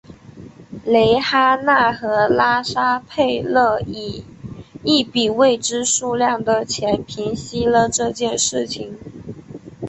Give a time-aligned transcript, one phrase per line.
[0.85, 4.23] 蕾哈娜和拉沙佩勒以
[4.83, 8.97] 一笔未知数量的钱平息了这件事情。